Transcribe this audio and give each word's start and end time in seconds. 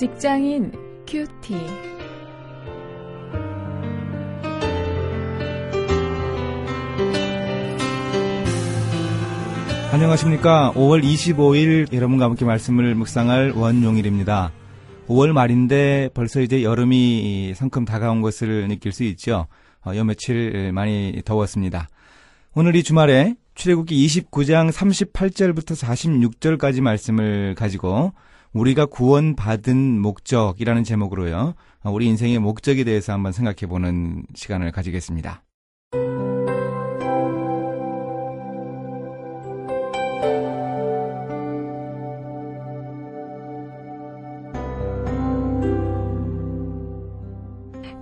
직장인 0.00 0.72
큐티. 1.06 1.54
안녕하십니까. 9.92 10.72
5월 10.74 11.04
25일 11.04 11.92
여러분과 11.92 12.24
함께 12.24 12.46
말씀을 12.46 12.94
묵상할 12.94 13.50
원용일입니다. 13.50 14.52
5월 15.06 15.32
말인데 15.32 16.08
벌써 16.14 16.40
이제 16.40 16.62
여름이 16.62 17.52
성큼 17.54 17.84
다가온 17.84 18.22
것을 18.22 18.68
느낄 18.68 18.92
수 18.92 19.04
있죠. 19.04 19.48
어, 19.84 19.94
요 19.94 20.04
며칠 20.04 20.72
많이 20.72 21.20
더웠습니다. 21.26 21.90
오늘 22.54 22.74
이 22.74 22.82
주말에 22.82 23.34
출애굽기 23.54 24.06
29장 24.06 24.72
38절부터 24.72 25.76
46절까지 25.76 26.80
말씀을 26.80 27.54
가지고 27.54 28.14
우리가 28.52 28.86
구원받은 28.86 30.00
목적이라는 30.00 30.84
제목으로요. 30.84 31.54
어, 31.82 31.90
우리 31.90 32.06
인생의 32.06 32.38
목적에 32.40 32.84
대해서 32.84 33.12
한번 33.12 33.32
생각해 33.32 33.68
보는 33.68 34.24
시간을 34.34 34.72
가지겠습니다. 34.72 35.44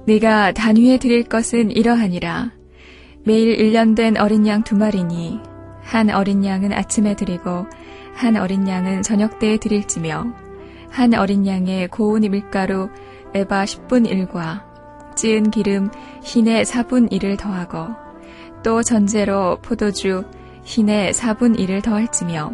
네가 0.06 0.53
단위에 0.53 0.98
드릴 0.98 1.25
것은 1.25 1.70
이러하니라. 1.70 2.53
매일 3.25 3.58
1년 3.58 3.95
된 3.95 4.17
어린 4.17 4.47
양 4.47 4.62
두 4.62 4.75
마리니 4.75 5.39
한 5.83 6.08
어린 6.08 6.45
양은 6.45 6.73
아침에 6.73 7.14
드리고 7.14 7.67
한 8.19 8.36
어린 8.36 8.66
양은 8.66 9.02
저녁 9.02 9.38
때에 9.38 9.58
드릴지며 9.58 10.27
한 10.91 11.14
어린 11.14 11.47
양의 11.47 11.86
고운 11.86 12.22
밀가루 12.22 12.88
에바 13.33 13.62
10분 13.62 14.11
1과 14.11 14.64
찌은 15.14 15.52
기름 15.52 15.88
흰의 16.24 16.64
4분 16.64 17.12
1을 17.12 17.39
더하고 17.39 17.86
또 18.64 18.83
전제로 18.83 19.58
포도주 19.62 20.24
흰의 20.64 21.12
4분 21.12 21.56
1을 21.61 21.80
더할지며 21.80 22.52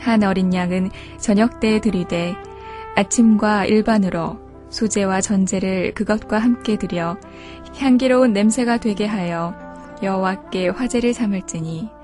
한 0.00 0.24
어린 0.24 0.52
양은 0.52 0.90
저녁 1.18 1.60
때에 1.60 1.80
드리되 1.80 2.34
아침과 2.96 3.66
일반으로 3.66 4.40
소재와 4.70 5.20
전제를 5.20 5.94
그것과 5.94 6.40
함께 6.40 6.76
드려 6.76 7.16
향기로운 7.76 8.32
냄새가 8.32 8.78
되게 8.78 9.06
하여 9.06 9.54
여호와께 10.02 10.70
화제를 10.70 11.14
삼을지니 11.14 11.97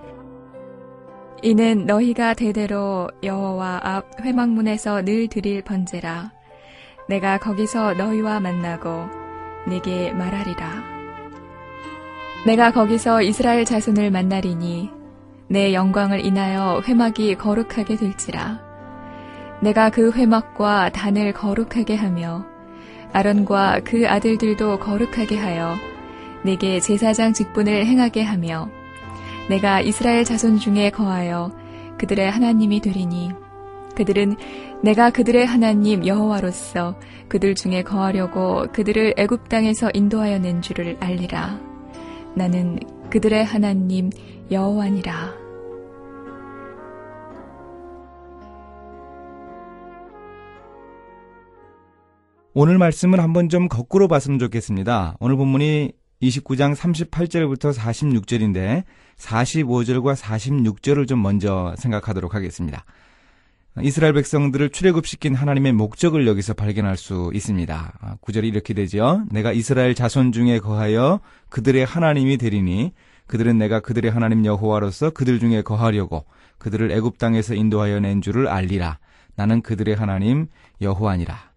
이는 1.44 1.84
너희가 1.84 2.32
대대로 2.32 3.10
여호와 3.22 3.80
앞 3.82 4.18
회막문에서 4.18 5.04
늘 5.04 5.28
드릴 5.28 5.60
번제라. 5.60 6.32
내가 7.06 7.36
거기서 7.36 7.92
너희와 7.92 8.40
만나고 8.40 9.10
네게 9.68 10.12
말하리라. 10.12 10.82
내가 12.46 12.72
거기서 12.72 13.20
이스라엘 13.20 13.66
자손을 13.66 14.10
만나리니 14.10 14.88
내 15.48 15.74
영광을 15.74 16.24
인하여 16.24 16.80
회막이 16.88 17.34
거룩하게 17.34 17.96
될지라. 17.96 18.62
내가 19.60 19.90
그 19.90 20.12
회막과 20.12 20.92
단을 20.92 21.34
거룩하게 21.34 21.94
하며 21.94 22.46
아론과 23.12 23.80
그 23.84 24.08
아들들도 24.08 24.78
거룩하게 24.78 25.36
하여 25.36 25.74
내게 26.42 26.80
제사장 26.80 27.34
직분을 27.34 27.84
행하게 27.84 28.22
하며 28.22 28.70
내가 29.48 29.80
이스라엘 29.80 30.24
자손 30.24 30.58
중에 30.58 30.90
거하여 30.90 31.52
그들의 31.98 32.30
하나님이 32.30 32.80
되리니. 32.80 33.30
그들은 33.94 34.36
내가 34.82 35.10
그들의 35.10 35.46
하나님 35.46 36.06
여호와로서 36.06 36.98
그들 37.28 37.54
중에 37.54 37.82
거하려고 37.82 38.66
그들을 38.72 39.14
애굽 39.16 39.48
땅에서 39.48 39.90
인도하여 39.94 40.38
낸 40.38 40.62
줄을 40.62 40.96
알리라. 41.00 41.60
나는 42.34 42.80
그들의 43.10 43.44
하나님 43.44 44.10
여호와니라. 44.50 45.44
오늘 52.56 52.78
말씀을 52.78 53.20
한번 53.20 53.48
좀 53.48 53.68
거꾸로 53.68 54.06
봤으면 54.06 54.38
좋겠습니다. 54.38 55.16
오늘 55.18 55.36
본문이 55.36 55.92
29장 56.24 56.74
38절부터 56.74 57.74
46절인데 57.74 58.84
45절과 59.18 60.16
46절을 60.16 61.06
좀 61.06 61.22
먼저 61.22 61.74
생각하도록 61.78 62.34
하겠습니다. 62.34 62.84
이스라엘 63.82 64.12
백성들을 64.12 64.70
출애굽시킨 64.70 65.34
하나님의 65.34 65.72
목적을 65.72 66.28
여기서 66.28 66.54
발견할 66.54 66.96
수 66.96 67.32
있습니다. 67.34 68.18
구절이 68.20 68.46
이렇게 68.46 68.72
되죠. 68.72 69.24
내가 69.30 69.52
이스라엘 69.52 69.96
자손 69.96 70.30
중에 70.30 70.60
거하여 70.60 71.20
그들의 71.48 71.84
하나님이 71.84 72.36
되리니 72.36 72.92
그들은 73.26 73.58
내가 73.58 73.80
그들의 73.80 74.10
하나님 74.10 74.44
여호와로서 74.44 75.10
그들 75.10 75.40
중에 75.40 75.62
거하려고 75.62 76.24
그들을 76.58 76.92
애굽 76.92 77.18
땅에서 77.18 77.54
인도하여 77.54 77.98
낸 77.98 78.22
줄을 78.22 78.46
알리라. 78.46 78.98
나는 79.34 79.60
그들의 79.60 79.96
하나님 79.96 80.46
여호와니라. 80.80 81.53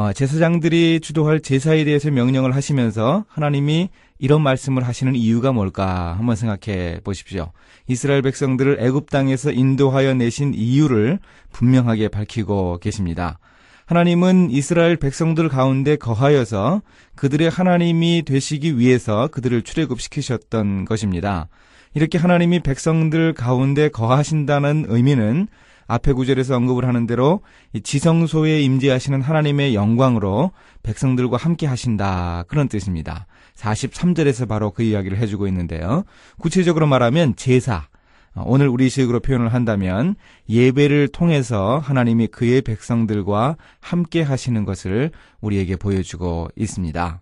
어, 0.00 0.14
제사장들이 0.14 1.00
주도할 1.00 1.40
제사에 1.40 1.84
대해서 1.84 2.10
명령을 2.10 2.54
하시면서 2.54 3.26
하나님이 3.28 3.90
이런 4.18 4.40
말씀을 4.40 4.82
하시는 4.82 5.14
이유가 5.14 5.52
뭘까 5.52 6.14
한번 6.16 6.36
생각해 6.36 7.00
보십시오. 7.04 7.52
이스라엘 7.86 8.22
백성들을 8.22 8.78
애굽 8.80 9.10
땅에서 9.10 9.52
인도하여 9.52 10.14
내신 10.14 10.54
이유를 10.54 11.18
분명하게 11.52 12.08
밝히고 12.08 12.78
계십니다. 12.78 13.38
하나님은 13.84 14.50
이스라엘 14.50 14.96
백성들 14.96 15.50
가운데 15.50 15.96
거하여서 15.96 16.80
그들의 17.14 17.50
하나님이 17.50 18.22
되시기 18.24 18.78
위해서 18.78 19.28
그들을 19.28 19.60
출애굽시키셨던 19.60 20.86
것입니다. 20.86 21.48
이렇게 21.92 22.16
하나님이 22.16 22.60
백성들 22.60 23.34
가운데 23.34 23.90
거하신다는 23.90 24.86
의미는 24.88 25.48
앞에 25.90 26.12
구절에서 26.12 26.54
언급을 26.56 26.86
하는 26.86 27.08
대로 27.08 27.40
지성소에 27.82 28.60
임재하시는 28.62 29.20
하나님의 29.20 29.74
영광으로 29.74 30.52
백성들과 30.84 31.36
함께 31.36 31.66
하신다. 31.66 32.44
그런 32.46 32.68
뜻입니다. 32.68 33.26
43절에서 33.56 34.46
바로 34.46 34.70
그 34.70 34.84
이야기를 34.84 35.18
해주고 35.18 35.48
있는데요. 35.48 36.04
구체적으로 36.38 36.86
말하면 36.86 37.34
제사. 37.34 37.88
오늘 38.36 38.68
우리식으로 38.68 39.18
표현을 39.18 39.52
한다면 39.52 40.14
예배를 40.48 41.08
통해서 41.08 41.80
하나님이 41.82 42.28
그의 42.28 42.62
백성들과 42.62 43.56
함께 43.80 44.22
하시는 44.22 44.64
것을 44.64 45.10
우리에게 45.40 45.74
보여주고 45.74 46.50
있습니다. 46.54 47.20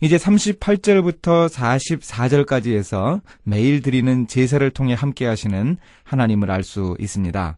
이제 0.00 0.16
38절부터 0.16 1.48
44절까지 1.48 2.74
해서 2.74 3.20
매일 3.44 3.82
드리는 3.82 4.26
제사를 4.26 4.68
통해 4.70 4.94
함께 4.94 5.26
하시는 5.26 5.76
하나님을 6.02 6.50
알 6.50 6.64
수 6.64 6.96
있습니다. 6.98 7.56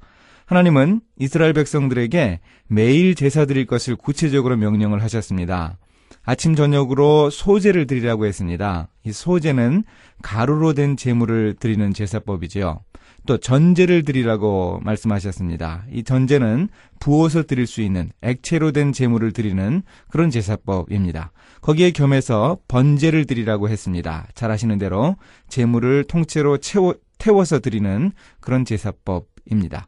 하나님은 0.53 1.01
이스라엘 1.19 1.55
백성들에게 1.55 2.41
매일 2.67 3.15
제사 3.15 3.47
드릴 3.47 3.65
것을 3.65 3.97
구체적으로 3.97 4.59
명령을 4.59 5.03
하셨습니다. 5.03 5.79
아침 6.25 6.55
저녁으로 6.55 7.31
소제를 7.31 7.87
드리라고 7.87 8.27
했습니다. 8.27 8.89
이 9.03 9.13
소제는 9.13 9.85
가루로 10.21 10.75
된 10.75 10.99
제물을 10.99 11.57
드리는 11.59 11.95
제사법이지요. 11.95 12.81
또 13.27 13.39
전제를 13.39 14.03
드리라고 14.03 14.81
말씀하셨습니다. 14.83 15.87
이 15.91 16.03
전제는 16.03 16.69
부어서 17.01 17.45
드릴 17.45 17.67
수 17.67 17.81
있는 17.81 18.11
액체로 18.21 18.73
된 18.73 18.93
제물을 18.93 19.33
드리는 19.33 19.83
그런 20.11 20.29
제사법입니다. 20.29 21.33
거기에 21.63 21.93
겸해서 21.93 22.59
번제를 22.69 23.25
드리라고 23.25 23.71
했습니다. 23.71 24.29
잘 24.35 24.51
아시는 24.51 24.77
대로 24.77 25.17
제물을 25.49 26.05
통째로 26.05 26.59
채워, 26.59 26.95
태워서 27.17 27.61
드리는 27.61 28.13
그런 28.41 28.67
제사법입니다. 28.67 29.87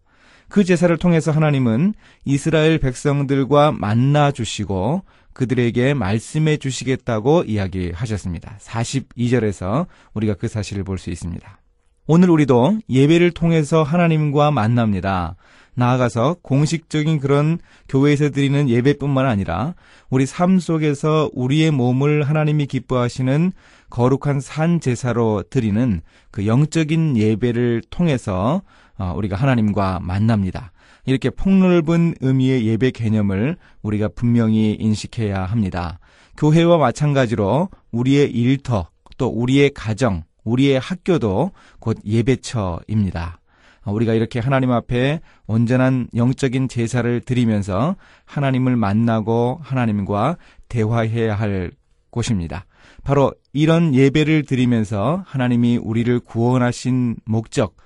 그 0.49 0.65
제사를 0.65 0.97
통해서 0.99 1.31
하나님은 1.31 1.95
이스라엘 2.25 2.79
백성들과 2.79 3.73
만나 3.73 4.31
주시고 4.31 5.03
그들에게 5.33 5.95
말씀해 5.95 6.59
주시겠다고 6.59 7.45
이야기하셨습니다. 7.45 8.59
42절에서 8.61 9.87
우리가 10.15 10.35
그 10.35 10.49
사실을 10.49 10.85
볼 10.85 10.99
수 10.99 11.11
있습니다. 11.11 11.59
오늘 12.07 12.31
우리도 12.31 12.79
예배를 12.89 13.31
통해서 13.31 13.83
하나님과 13.83 14.51
만납니다. 14.51 15.37
나아가서 15.75 16.37
공식적인 16.43 17.19
그런 17.19 17.59
교회에서 17.89 18.31
드리는 18.31 18.69
예배뿐만 18.69 19.27
아니라 19.27 19.75
우리 20.11 20.27
삶 20.27 20.61
속에서 20.61 21.31
우리의 21.33 21.73
몸을 21.73 22.23
하나님이 22.23 22.67
기뻐하시는 22.67 23.53
거룩한 23.91 24.41
산 24.41 24.81
제사로 24.81 25.43
드리는 25.49 26.01
그 26.31 26.47
영적인 26.47 27.17
예배를 27.17 27.83
통해서 27.91 28.63
어, 28.63 28.84
우리가 28.99 29.37
하나님과 29.37 30.01
만납니다. 30.03 30.73
이렇게 31.07 31.31
폭넓은 31.31 32.15
의미의 32.21 32.67
예배 32.67 32.93
개념을 32.93 33.57
우리가 33.83 34.09
분명히 34.15 34.77
인식해야 34.79 35.45
합니다. 35.45 35.99
교회와 36.37 36.79
마찬가지로 36.79 37.69
우리의 37.93 38.31
일터, 38.31 38.89
또 39.19 39.29
우리의 39.29 39.71
가정, 39.75 40.25
우리의 40.45 40.79
학교도 40.79 41.53
곧 41.79 41.99
예배처입니다. 42.05 43.41
우리가 43.87 44.15
이렇게 44.15 44.41
하나님 44.41 44.71
앞에 44.71 45.21
온전한 45.47 46.09
영적인 46.15 46.69
제사를 46.69 47.21
드리면서 47.21 47.97
하나님을 48.25 48.77
만나고 48.77 49.61
하나님과 49.63 50.39
대화해야 50.69 51.35
할 51.35 51.71
곳입니다. 52.11 52.65
바로 53.03 53.33
이런 53.53 53.95
예배를 53.95 54.45
드리면서 54.45 55.23
하나님이 55.27 55.77
우리를 55.77 56.21
구원하신 56.21 57.17
목적, 57.27 57.77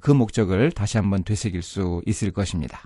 그 0.00 0.10
목적을 0.10 0.72
다시 0.72 0.98
한번 0.98 1.24
되새길 1.24 1.62
수 1.62 2.02
있을 2.06 2.30
것입니다. 2.30 2.82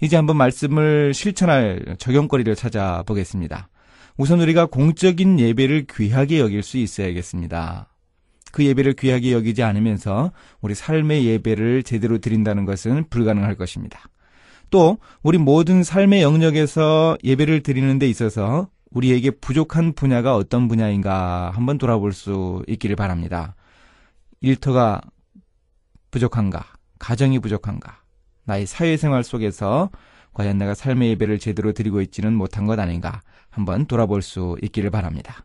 이제 0.00 0.16
한번 0.16 0.36
말씀을 0.36 1.12
실천할 1.12 1.96
적용거리를 1.98 2.54
찾아보겠습니다. 2.54 3.68
우선 4.16 4.40
우리가 4.40 4.66
공적인 4.66 5.38
예배를 5.38 5.86
귀하게 5.90 6.40
여길 6.40 6.62
수 6.62 6.78
있어야겠습니다. 6.78 7.88
그 8.52 8.64
예배를 8.64 8.94
귀하게 8.94 9.32
여기지 9.32 9.62
않으면서 9.62 10.32
우리 10.60 10.74
삶의 10.74 11.24
예배를 11.26 11.82
제대로 11.82 12.18
드린다는 12.18 12.64
것은 12.64 13.08
불가능할 13.08 13.56
것입니다. 13.56 14.00
또 14.70 14.98
우리 15.22 15.38
모든 15.38 15.82
삶의 15.82 16.22
영역에서 16.22 17.16
예배를 17.22 17.62
드리는 17.62 17.98
데 17.98 18.08
있어서 18.08 18.68
우리에게 18.90 19.30
부족한 19.30 19.92
분야가 19.92 20.34
어떤 20.34 20.68
분야인가 20.68 21.50
한번 21.54 21.78
돌아볼 21.78 22.12
수 22.12 22.62
있기를 22.66 22.96
바랍니다. 22.96 23.54
일터가 24.40 25.00
부족한가? 26.10 26.64
가정이 26.98 27.38
부족한가? 27.38 28.00
나의 28.44 28.66
사회생활 28.66 29.24
속에서 29.24 29.90
과연 30.32 30.58
내가 30.58 30.74
삶의 30.74 31.10
예배를 31.10 31.38
제대로 31.38 31.72
드리고 31.72 32.00
있지는 32.02 32.34
못한 32.34 32.66
것 32.66 32.78
아닌가? 32.78 33.20
한번 33.50 33.86
돌아볼 33.86 34.22
수 34.22 34.56
있기를 34.62 34.90
바랍니다. 34.90 35.44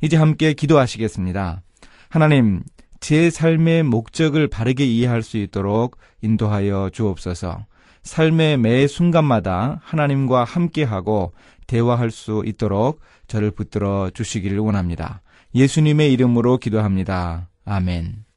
이제 0.00 0.16
함께 0.16 0.52
기도하시겠습니다. 0.52 1.62
하나님, 2.08 2.62
제 3.00 3.30
삶의 3.30 3.82
목적을 3.84 4.48
바르게 4.48 4.84
이해할 4.84 5.22
수 5.22 5.36
있도록 5.36 5.96
인도하여 6.22 6.90
주옵소서. 6.92 7.66
삶의 8.02 8.58
매 8.58 8.86
순간마다 8.86 9.80
하나님과 9.82 10.44
함께하고 10.44 11.32
대화할 11.66 12.10
수 12.10 12.42
있도록 12.46 13.00
저를 13.28 13.50
붙들어 13.50 14.10
주시기를 14.12 14.58
원합니다. 14.58 15.22
예수님의 15.54 16.12
이름으로 16.12 16.58
기도합니다. 16.58 17.48
아멘. 17.64 18.31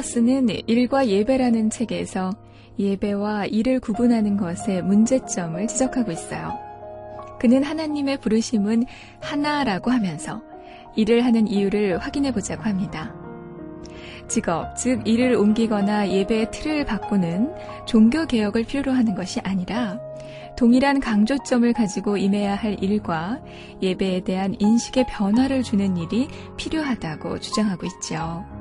벤 0.00 0.02
페터스는 0.02 0.48
일과 0.66 1.06
예배라는 1.06 1.70
책에서 1.70 2.32
예배와 2.78 3.46
일을 3.46 3.80
구분하는 3.80 4.36
것의 4.36 4.82
문제점을 4.82 5.66
지적하고 5.66 6.10
있어요. 6.10 6.58
그는 7.38 7.62
하나님의 7.62 8.18
부르심은 8.20 8.84
하나라고 9.20 9.90
하면서 9.90 10.42
일을 10.96 11.24
하는 11.24 11.46
이유를 11.46 11.98
확인해 11.98 12.32
보자고 12.32 12.62
합니다. 12.62 13.14
직업, 14.26 14.74
즉 14.76 15.06
일을 15.06 15.34
옮기거나 15.34 16.08
예배의 16.08 16.50
틀을 16.50 16.84
바꾸는 16.86 17.52
종교 17.86 18.26
개혁을 18.26 18.64
필요로 18.64 18.92
하는 18.92 19.14
것이 19.14 19.40
아니라 19.40 20.00
동일한 20.56 21.00
강조점을 21.00 21.70
가지고 21.72 22.16
임해야 22.16 22.54
할 22.54 22.82
일과 22.82 23.40
예배에 23.82 24.20
대한 24.20 24.56
인식의 24.58 25.06
변화를 25.08 25.62
주는 25.62 25.96
일이 25.96 26.28
필요하다고 26.56 27.40
주장하고 27.40 27.86
있죠. 27.86 28.59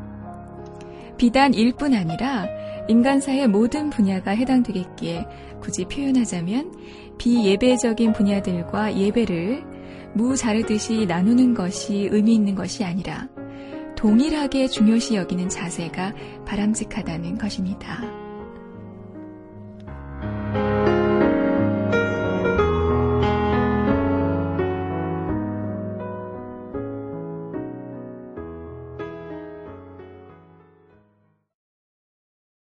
비단 1.20 1.54
일뿐 1.54 1.94
아니라 1.94 2.48
인간사의 2.88 3.50
모든 3.50 3.90
분야가 3.90 4.32
해당되겠기에 4.32 5.28
굳이 5.62 5.84
표현하자면 5.84 6.74
비예배적인 7.18 8.14
분야들과 8.14 8.98
예배를 8.98 9.64
무 10.14 10.38
자르듯이 10.38 11.06
나누는 11.06 11.54
것이 11.54 12.08
의미 12.10 12.36
있는 12.36 12.56
것이 12.56 12.86
아니라 12.86 13.28
동일하게 13.98 14.68
중요시 14.68 15.16
여기는 15.16 15.50
자세가 15.50 16.14
바람직하다는 16.46 17.38
것입니다. 17.38 18.19